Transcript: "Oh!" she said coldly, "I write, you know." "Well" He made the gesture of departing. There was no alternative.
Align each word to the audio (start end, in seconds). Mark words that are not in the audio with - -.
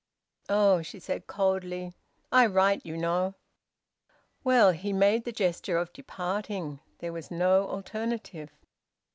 "Oh!" 0.49 0.81
she 0.81 0.97
said 0.97 1.27
coldly, 1.27 1.93
"I 2.31 2.47
write, 2.47 2.83
you 2.83 2.97
know." 2.97 3.35
"Well" 4.43 4.71
He 4.71 4.93
made 4.93 5.25
the 5.25 5.31
gesture 5.31 5.77
of 5.77 5.93
departing. 5.93 6.79
There 6.97 7.13
was 7.13 7.29
no 7.29 7.67
alternative. 7.69 8.49